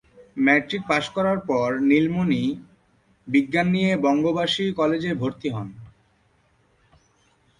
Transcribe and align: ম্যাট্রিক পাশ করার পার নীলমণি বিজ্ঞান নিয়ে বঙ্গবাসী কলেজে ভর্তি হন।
ম্যাট্রিক 0.37 0.83
পাশ 0.89 1.05
করার 1.15 1.37
পার 1.47 1.71
নীলমণি 1.89 2.43
বিজ্ঞান 3.27 3.67
নিয়ে 3.75 3.91
বঙ্গবাসী 3.97 4.65
কলেজে 4.79 5.11
ভর্তি 5.13 5.49
হন। 5.49 5.67